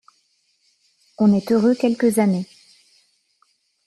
[1.19, 2.47] On est heureux quelques années.